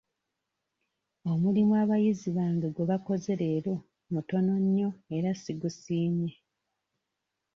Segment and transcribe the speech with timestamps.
[1.31, 3.75] Omulimu abayizi bange gwe bakoze leero
[4.13, 6.33] mutono nnyo era sigusiimye.